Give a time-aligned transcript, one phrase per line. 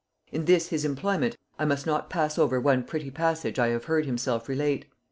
[0.31, 4.07] In this his employment I must not pass over one pretty passage I have heard
[4.07, 4.87] himself relate.